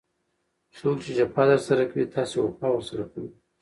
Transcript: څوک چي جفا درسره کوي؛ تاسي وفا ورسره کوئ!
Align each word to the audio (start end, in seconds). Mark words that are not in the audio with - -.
څوک 0.77 0.97
چي 1.05 1.11
جفا 1.17 1.43
درسره 1.51 1.83
کوي؛ 1.91 2.05
تاسي 2.13 2.37
وفا 2.41 2.67
ورسره 2.71 3.03
کوئ! 3.11 3.27